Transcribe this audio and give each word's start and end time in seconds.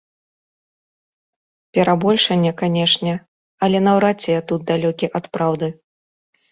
Перабольшанне, 1.79 2.51
канечне, 2.63 3.13
але 3.69 3.77
наўрад 3.91 4.17
ці 4.27 4.35
я 4.35 4.41
тут 4.55 4.59
далёкі 4.75 5.05
ад 5.23 5.35
праўды. 5.37 5.67